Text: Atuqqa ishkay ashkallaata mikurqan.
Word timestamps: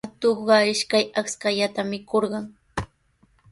Atuqqa 0.07 0.55
ishkay 0.71 1.05
ashkallaata 1.21 1.81
mikurqan. 1.91 2.45